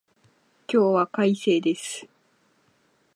[0.67, 2.07] 今日は快晴です。